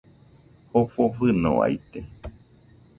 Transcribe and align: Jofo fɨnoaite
Jofo 0.71 1.01
fɨnoaite 1.15 1.99